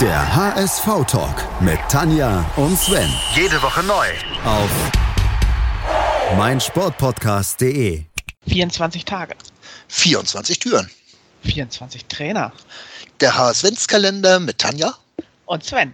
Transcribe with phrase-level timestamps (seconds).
[0.00, 3.10] Der HSV-Talk mit Tanja und Sven.
[3.34, 4.06] Jede Woche neu.
[4.44, 4.70] Auf
[6.36, 8.04] meinsportpodcast.de.
[8.46, 9.34] 24 Tage.
[9.88, 10.88] 24 Türen.
[11.42, 12.52] 24 Trainer.
[13.18, 14.94] Der HSV-Kalender mit Tanja.
[15.46, 15.92] Und Sven.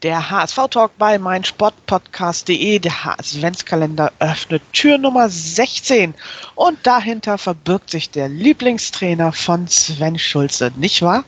[0.00, 6.14] Der HSV-Talk bei meinsportpodcast.de, der HSV-Kalender öffnet Tür Nummer 16
[6.54, 11.24] und dahinter verbirgt sich der Lieblingstrainer von Sven Schulze, nicht wahr?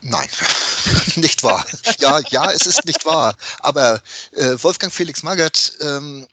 [0.00, 0.28] Nein,
[1.16, 1.66] nicht wahr.
[1.98, 3.34] Ja, ja, es ist nicht wahr.
[3.60, 4.00] Aber
[4.32, 6.26] äh, Wolfgang Felix Magath ähm,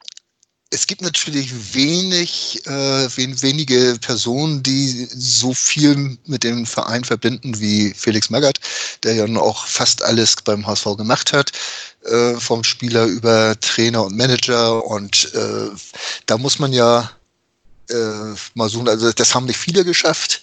[0.70, 7.58] es gibt natürlich wenig, äh, wen, wenige Personen, die so viel mit dem Verein verbinden
[7.60, 8.58] wie Felix Magath,
[9.04, 11.52] der ja nun auch fast alles beim HSV gemacht hat,
[12.04, 14.84] äh, vom Spieler über Trainer und Manager.
[14.84, 15.70] Und äh,
[16.26, 17.12] da muss man ja
[17.88, 20.42] äh, mal suchen, also das haben nicht viele geschafft.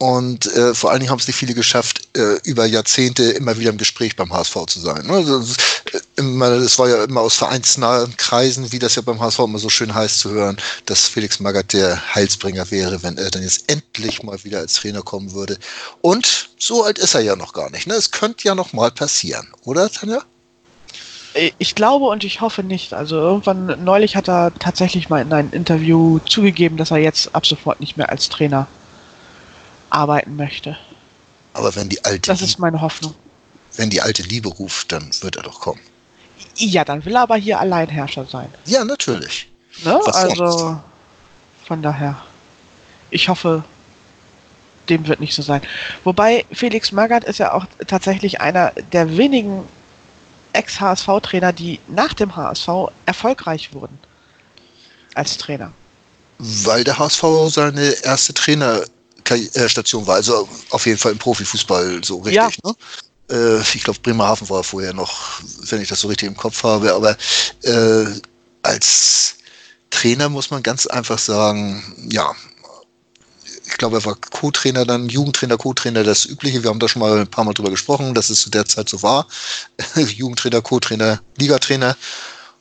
[0.00, 3.70] Und äh, vor allen Dingen haben es nicht viele geschafft, äh, über Jahrzehnte immer wieder
[3.70, 5.04] im Gespräch beim HSV zu sein.
[5.04, 5.12] Ne?
[5.12, 9.40] Also, äh, immer, das war ja immer aus vereinsnahen Kreisen, wie das ja beim HSV
[9.40, 13.42] immer so schön heißt zu hören, dass Felix Magath der Heilsbringer wäre, wenn er dann
[13.42, 15.58] jetzt endlich mal wieder als Trainer kommen würde.
[16.00, 17.88] Und so alt ist er ja noch gar nicht.
[17.88, 17.94] Ne?
[17.94, 20.22] Es könnte ja noch mal passieren, oder Tanja?
[21.34, 22.94] Äh, ich glaube und ich hoffe nicht.
[22.94, 27.44] Also irgendwann neulich hat er tatsächlich mal in einem Interview zugegeben, dass er jetzt ab
[27.44, 28.68] sofort nicht mehr als Trainer
[29.90, 30.76] arbeiten möchte.
[31.54, 33.14] Aber wenn die alte Das ist meine Hoffnung.
[33.76, 35.80] wenn die alte Liebe ruft, dann wird er doch kommen.
[36.56, 38.52] Ja, dann will er aber hier Alleinherrscher sein.
[38.66, 39.48] Ja, natürlich.
[39.84, 40.00] Ne?
[40.06, 40.80] Also sonst?
[41.64, 42.16] von daher,
[43.10, 43.64] ich hoffe,
[44.88, 45.62] dem wird nicht so sein.
[46.04, 49.64] Wobei Felix Magath ist ja auch tatsächlich einer der wenigen
[50.52, 52.68] Ex-HSV-Trainer, die nach dem HSV
[53.06, 53.98] erfolgreich wurden
[55.14, 55.72] als Trainer.
[56.38, 58.32] Weil der HSV seine erste
[59.28, 62.58] Trainerstation war, also auf jeden Fall im Profifußball so richtig.
[62.64, 62.74] Ne?
[63.30, 66.94] Äh, ich glaube, Bremerhaven war vorher noch, wenn ich das so richtig im Kopf habe,
[66.94, 67.16] aber
[67.62, 68.06] äh,
[68.62, 69.36] als
[69.90, 72.34] Trainer muss man ganz einfach sagen, ja,
[73.66, 76.62] ich glaube, er war Co-Trainer dann, Jugendtrainer, Co-Trainer, das Übliche.
[76.62, 78.88] Wir haben da schon mal ein paar Mal drüber gesprochen, dass es zu der Zeit
[78.88, 79.26] so war.
[79.94, 81.96] Jugendtrainer, Co-Trainer, Ligatrainer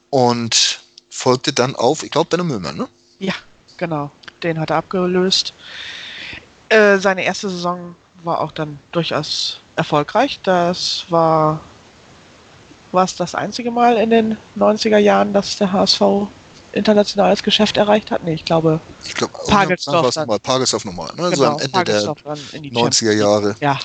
[0.10, 2.90] und folgte dann auf, ich glaube, Benno Möhmann, ne?
[3.20, 3.34] Ja,
[3.78, 4.12] genau.
[4.44, 5.54] Den hat er abgelöst.
[6.70, 10.40] Äh, seine erste Saison war auch dann durchaus erfolgreich.
[10.44, 11.62] Das war
[12.94, 16.02] es das einzige Mal in den 90er Jahren, dass der HSV
[16.78, 18.24] internationales Geschäft erreicht hat?
[18.24, 20.24] Nee, ich glaube, Ich glaube, Pagelsdorf dann.
[20.24, 21.30] nochmal, Pagelsdorf nochmal, ne?
[21.36, 23.56] so genau, am Ende Pagelsdorf dann in die der 90er Jahre.
[23.60, 23.80] Ja,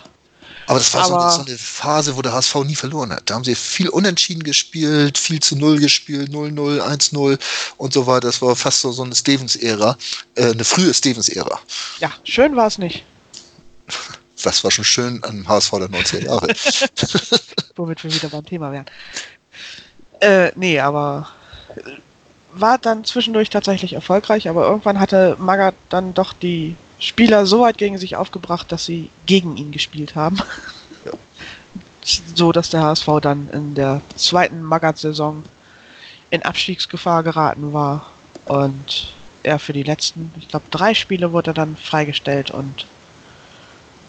[0.67, 3.29] Aber das war so, Aber- eine, so eine Phase, wo der HSV nie verloren hat.
[3.29, 7.39] Da haben sie viel unentschieden gespielt, viel zu Null gespielt, 0-0, 1-0
[7.77, 8.29] und so weiter.
[8.29, 9.97] Das war fast so, so eine Stevens-Ära,
[10.37, 11.61] äh, eine frühe Stevens-Ära.
[12.01, 13.05] ja, schön war es nicht,
[14.43, 16.49] Das war schon schön am HSV der 90er Jahre.
[17.77, 18.87] womit wir wieder beim Thema wären.
[20.21, 21.29] Äh, nee, aber
[22.53, 27.79] war dann zwischendurch tatsächlich erfolgreich, aber irgendwann hatte Magath dann doch die Spieler so weit
[27.79, 30.39] gegen sich aufgebracht, dass sie gegen ihn gespielt haben.
[32.35, 35.45] So dass der HSV dann in der zweiten Magath-Saison
[36.31, 38.11] in Abstiegsgefahr geraten war
[38.47, 42.87] und er für die letzten, ich glaube, drei Spiele wurde er dann freigestellt und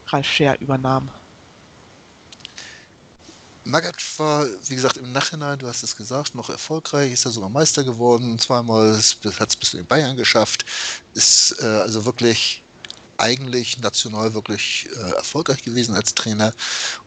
[0.07, 1.09] Ralf Scher übernahm.
[3.65, 7.49] Magath war, wie gesagt, im Nachhinein, du hast es gesagt, noch erfolgreich, ist er sogar
[7.49, 10.65] Meister geworden, zweimal hat es bis zu den Bayern geschafft,
[11.13, 12.62] ist äh, also wirklich
[13.23, 16.53] eigentlich national wirklich äh, erfolgreich gewesen als Trainer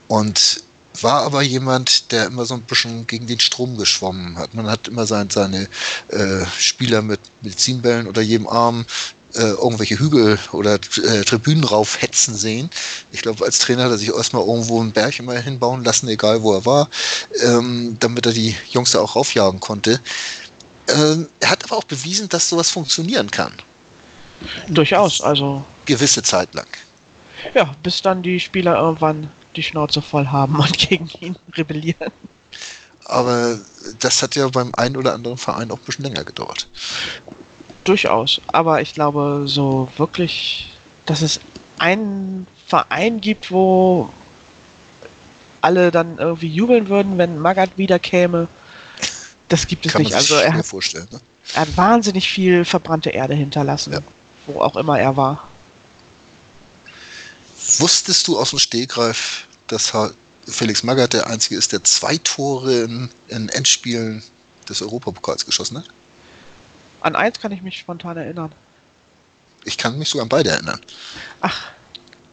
[0.09, 0.62] und
[1.03, 4.54] war aber jemand, der immer so ein bisschen gegen den Strom geschwommen hat.
[4.54, 5.69] Man hat immer sein, seine
[6.09, 8.87] äh, Spieler mit Medizinbällen oder jedem Arm
[9.34, 12.71] äh, irgendwelche Hügel oder äh, Tribünen raufhetzen sehen.
[13.12, 16.43] Ich glaube, als Trainer hat er sich erstmal irgendwo einen Berg immer hinbauen lassen, egal
[16.43, 16.88] wo er war,
[17.43, 20.00] ähm, damit er die Jungs da auch raufjagen konnte.
[20.88, 23.53] Ähm, er hat aber auch bewiesen, dass sowas funktionieren kann.
[24.69, 26.66] Durchaus, also Gewisse Zeit lang.
[27.54, 32.12] Ja, bis dann die Spieler irgendwann die Schnauze voll haben und gegen ihn rebellieren.
[33.04, 33.59] Aber
[34.00, 36.68] das hat ja beim einen oder anderen Verein auch ein bisschen länger gedauert.
[37.84, 38.41] Durchaus.
[38.48, 40.72] Aber ich glaube, so wirklich,
[41.06, 41.39] dass es
[41.78, 44.10] einen Verein gibt, wo
[45.60, 48.48] alle dann irgendwie jubeln würden, wenn Magath wieder käme,
[49.48, 50.12] das gibt es Kann nicht.
[50.12, 51.06] man sich Also er hat, vorstellen.
[51.12, 51.21] Ne?
[51.54, 54.00] er hat wahnsinnig viel verbrannte Erde hinterlassen, Ja.
[54.47, 55.48] Wo auch immer er war.
[57.78, 59.93] Wusstest du aus dem Stegreif, dass
[60.47, 64.22] Felix Magath der Einzige ist, der zwei Tore in, in Endspielen
[64.69, 65.89] des Europapokals geschossen hat?
[67.01, 68.53] An eins kann ich mich spontan erinnern.
[69.65, 70.81] Ich kann mich sogar an beide erinnern.
[71.41, 71.71] Ach,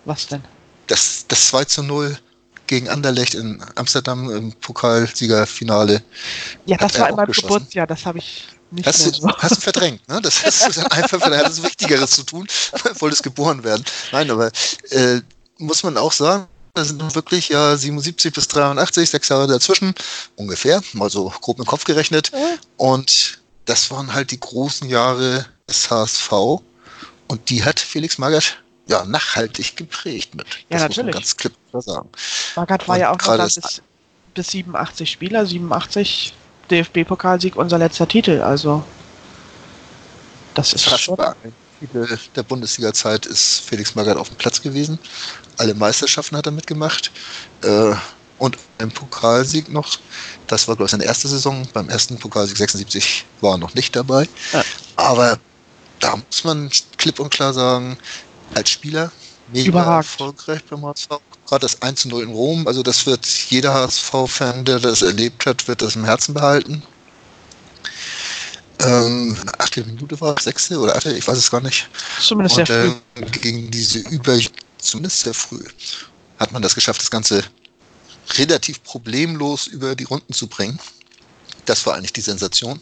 [0.05, 0.43] was denn?
[0.87, 2.17] Das, das 2 zu 0
[2.67, 6.03] gegen Anderlecht in Amsterdam im Pokalsiegerfinale.
[6.65, 9.27] Ja, das war immer Geburtsjahr, das habe ich nicht hast, du, so.
[9.37, 10.21] hast du verdrängt, ne?
[10.21, 12.47] Das ist einfach, er hat das Wichtigeres zu tun,
[12.99, 13.83] wolltest geboren werden.
[14.11, 14.51] Nein, aber
[14.89, 15.21] äh,
[15.57, 19.93] muss man auch sagen, das sind wirklich ja 77 bis 83, sechs Jahre dazwischen,
[20.35, 22.31] ungefähr, mal so grob im Kopf gerechnet.
[22.33, 22.59] Mhm.
[22.77, 26.31] Und das waren halt die großen Jahre des HSV.
[27.27, 30.47] Und die hat Felix Magath ja nachhaltig geprägt mit.
[30.69, 30.97] Ja, das natürlich.
[30.97, 32.09] Muss man ganz klipp sagen.
[32.55, 33.81] Magath war und ja auch noch bis,
[34.33, 36.33] bis 87 Spieler, 87
[36.73, 38.41] DFB-Pokalsieg, unser letzter Titel.
[38.41, 38.83] Also
[40.53, 41.17] das ist schon.
[41.79, 44.97] Titel der Bundesliga-Zeit ist Felix Magath auf dem Platz gewesen.
[45.57, 47.11] Alle Meisterschaften hat er mitgemacht.
[47.63, 47.93] Äh,
[48.39, 49.99] und ein Pokalsieg noch.
[50.47, 51.67] Das war, glaube ich, seine erste Saison.
[51.73, 54.27] Beim ersten Pokalsieg 76 war er noch nicht dabei.
[54.51, 54.63] Ja.
[54.95, 55.39] Aber
[55.99, 57.97] da muss man klipp und klar sagen,
[58.53, 59.11] als Spieler
[59.51, 60.11] mega Überragend.
[60.11, 61.09] erfolgreich beim HSV.
[61.47, 65.67] Gerade das 1 0 in Rom, also das wird jeder HSV-Fan, der das erlebt hat,
[65.67, 66.83] wird das im Herzen behalten.
[68.79, 71.89] Ähm, achte Minute war es, sechste oder achte, ich weiß es gar nicht.
[72.19, 73.21] Zumindest Und, sehr früh.
[73.21, 74.37] Äh, gegen diese über,
[74.77, 75.63] zumindest sehr früh,
[76.39, 77.43] hat man das geschafft, das Ganze
[78.37, 80.79] relativ problemlos über die Runden zu bringen.
[81.65, 82.81] Das war eigentlich die Sensation,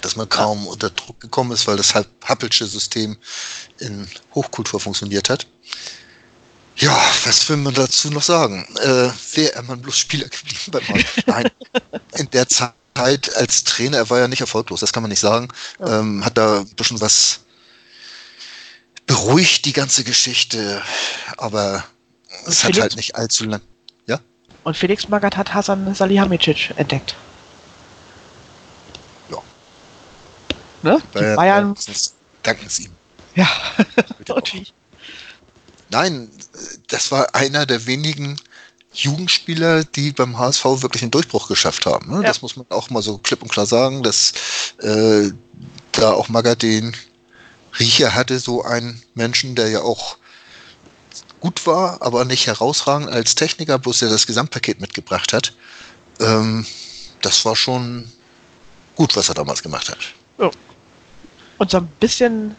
[0.00, 0.70] dass man kaum ja.
[0.70, 3.16] unter Druck gekommen ist, weil das Happelsche System
[3.78, 5.46] in Hochkultur funktioniert hat.
[6.76, 8.66] Ja, was will man dazu noch sagen?
[8.82, 11.50] Äh, Wäre er mal bloß Spieler geblieben beim Nein,
[12.16, 12.74] in der Zeit
[13.36, 15.48] als Trainer, er war ja nicht erfolglos, das kann man nicht sagen,
[15.78, 16.00] ja.
[16.00, 17.40] ähm, hat da ein bisschen was
[19.06, 20.82] beruhigt, die ganze Geschichte,
[21.36, 21.84] aber
[22.46, 23.60] es hat halt nicht allzu lang.
[24.06, 24.20] Ja?
[24.64, 27.14] Und Felix Magath hat Hasan Salihamidzic entdeckt.
[30.82, 30.98] Ne?
[31.14, 31.74] Die Bayern, Bayern
[32.42, 32.92] danken es ihm.
[33.34, 33.48] Ja,
[35.90, 36.30] Nein,
[36.88, 38.40] das war einer der wenigen
[38.92, 42.10] Jugendspieler, die beim HSV wirklich einen Durchbruch geschafft haben.
[42.10, 42.16] Ne?
[42.16, 42.28] Ja.
[42.28, 44.32] Das muss man auch mal so klipp und klar sagen, dass
[44.78, 45.30] äh,
[45.92, 46.64] da auch Magath
[47.78, 50.16] Riecher hatte, so einen Menschen, der ja auch
[51.38, 55.54] gut war, aber nicht herausragend als Techniker, bloß der das Gesamtpaket mitgebracht hat.
[56.20, 56.66] Ähm,
[57.22, 58.10] das war schon
[58.96, 59.98] gut, was er damals gemacht hat.
[60.38, 60.50] Ja.
[61.60, 62.56] Und so ein bisschen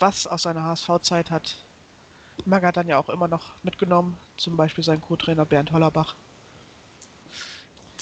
[0.00, 1.54] was aus seiner HSV-Zeit hat
[2.44, 6.16] Maga dann ja auch immer noch mitgenommen, zum Beispiel sein Co-Trainer Bernd Hollerbach.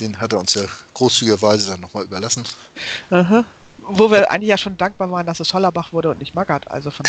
[0.01, 0.63] Den hat er uns ja
[0.95, 2.45] großzügigerweise dann nochmal überlassen.
[3.11, 3.45] Aha.
[3.81, 6.91] Wo wir eigentlich ja schon dankbar waren, dass es Hollerbach wurde und nicht Magath, also
[6.91, 7.05] von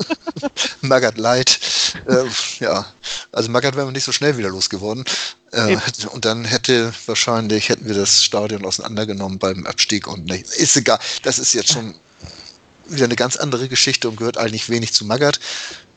[0.80, 1.60] Magath Light.
[2.08, 2.24] Äh,
[2.58, 2.86] ja,
[3.32, 5.04] also Magath wären wir nicht so schnell wieder losgeworden.
[5.52, 5.76] Äh,
[6.10, 10.46] und dann hätte wahrscheinlich, hätten wir das Stadion auseinandergenommen beim Abstieg und nicht.
[10.46, 11.94] Ist egal, das ist jetzt schon
[12.86, 15.40] wieder eine ganz andere Geschichte und gehört eigentlich wenig zu Magath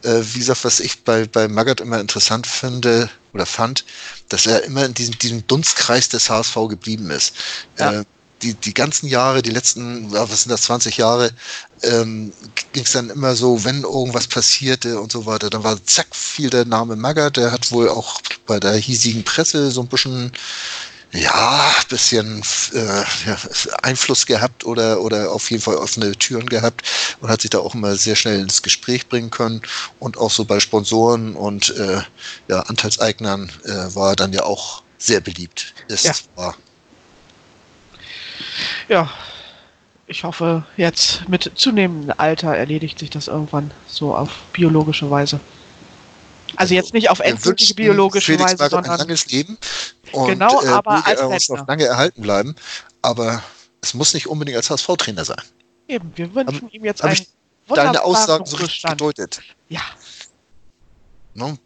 [0.04, 3.84] äh, wie gesagt, was ich bei, bei Magath immer interessant finde oder fand,
[4.30, 7.34] dass er immer in diesem, diesem Dunstkreis des HSV geblieben ist.
[7.78, 8.02] Ja.
[8.02, 8.04] Äh,
[8.44, 11.32] die, die ganzen Jahre, die letzten, was sind das, 20 Jahre,
[11.82, 12.32] ähm,
[12.72, 16.52] ging es dann immer so, wenn irgendwas passierte und so weiter, dann war zack, fiel
[16.52, 20.32] der Name Magath, der hat wohl auch bei der hiesigen Presse so ein bisschen
[21.14, 22.44] ja, bisschen
[22.74, 23.04] äh,
[23.82, 26.84] Einfluss gehabt oder, oder auf jeden Fall offene Türen gehabt
[27.22, 29.62] und hat sich da auch immer sehr schnell ins Gespräch bringen können.
[30.00, 32.02] Und auch so bei Sponsoren und äh,
[32.50, 35.74] ja, Anteilseignern äh, war er dann ja auch sehr beliebt.
[35.88, 36.14] Das ja.
[36.36, 36.56] war.
[38.90, 39.10] Ja,
[40.08, 45.40] ich hoffe, jetzt mit zunehmendem Alter erledigt sich das irgendwann so auf biologische Weise.
[46.56, 49.58] Also jetzt nicht auf endgültige biologische Felix Weise, sondern ein langes Leben
[50.12, 52.56] und genau, äh, aber als er muss noch lange erhalten bleiben.
[53.02, 53.44] Aber
[53.82, 55.42] es muss nicht unbedingt als HSV-Trainer sein.
[55.88, 57.26] Eben, wir wünschen hab, ihm jetzt einen
[57.68, 59.42] deine Aussagen so richtig gedeutet.
[59.70, 59.82] Ja.
[61.34, 61.58] No?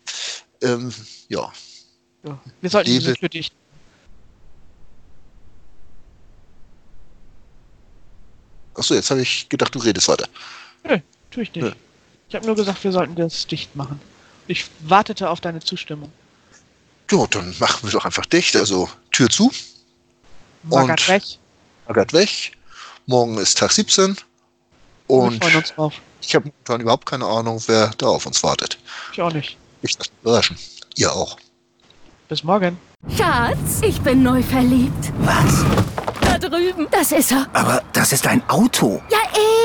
[0.61, 0.93] Ähm,
[1.29, 1.51] ja.
[2.23, 2.39] ja.
[2.59, 3.51] Wir sollten Liebe, für dich.
[8.73, 10.27] Achso, jetzt habe ich gedacht, du redest weiter.
[10.83, 11.63] Nö, tue ich nicht.
[11.63, 11.71] Nö.
[12.29, 13.99] Ich habe nur gesagt, wir sollten das dicht machen.
[14.51, 16.11] Ich wartete auf deine Zustimmung.
[17.09, 18.53] Ja, dann machen wir doch einfach dicht.
[18.57, 19.49] Also Tür zu.
[20.63, 21.23] Magath weg.
[21.87, 22.51] Magath weg.
[23.05, 24.17] Morgen ist Tag 17.
[25.07, 25.93] Und wir freuen uns drauf.
[26.19, 28.77] Ich habe dann überhaupt keine Ahnung, wer da auf uns wartet.
[29.13, 29.55] Ich auch nicht.
[29.83, 30.57] Ich lasse mich überraschen.
[30.97, 31.37] Ihr auch.
[32.27, 32.77] Bis morgen.
[33.15, 35.13] Schatz, ich bin neu verliebt.
[35.19, 35.63] Was?
[36.23, 36.87] Da drüben.
[36.91, 37.47] Das ist er.
[37.53, 39.01] Aber das ist ein Auto.
[39.09, 39.19] Ja,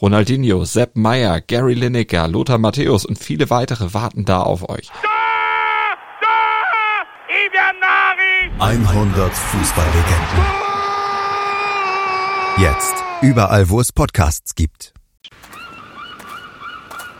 [0.00, 4.90] Ronaldinho, Sepp Meyer, Gary Lineker, Lothar Matthäus und viele weitere warten da auf euch.
[8.58, 10.44] 100 Fußballlegenden.
[12.58, 14.94] Jetzt überall, wo es Podcasts gibt.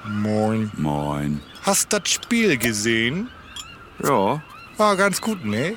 [0.06, 0.70] Moin.
[0.76, 1.40] Moin.
[1.62, 3.28] Hast das Spiel gesehen?
[4.02, 4.42] Ja.
[4.78, 5.76] War ganz gut, ne?